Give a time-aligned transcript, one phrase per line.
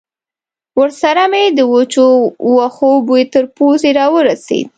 [0.79, 2.05] ورسره مې د وچو
[2.55, 4.67] وښو بوی تر پوزې را ورسېد.